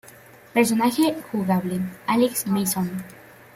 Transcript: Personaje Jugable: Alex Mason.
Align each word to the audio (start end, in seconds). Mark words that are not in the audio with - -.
Personaje 0.55 1.15
Jugable: 1.31 1.79
Alex 2.07 2.47
Mason. 2.47 2.89